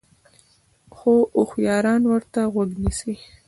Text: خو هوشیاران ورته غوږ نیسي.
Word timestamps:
خو 0.95 1.13
هوشیاران 1.37 2.01
ورته 2.07 2.39
غوږ 2.53 2.69
نیسي. 2.83 3.15